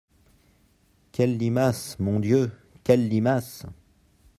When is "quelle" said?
1.11-1.37, 2.83-3.07